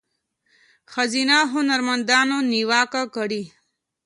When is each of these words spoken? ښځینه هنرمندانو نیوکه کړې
ښځینه 0.93 1.37
هنرمندانو 1.53 2.37
نیوکه 2.51 3.03
کړې 3.15 3.43